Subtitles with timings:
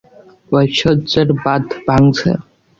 [0.51, 2.29] ঐশ্বর্যের বাঁধ ভাঙছে।